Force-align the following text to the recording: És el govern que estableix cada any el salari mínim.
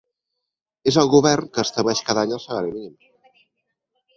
És 0.91 0.95
el 1.01 1.11
govern 1.11 1.51
que 1.57 1.65
estableix 1.65 2.01
cada 2.09 2.25
any 2.25 2.33
el 2.39 2.43
salari 2.47 2.75
mínim. 2.79 2.97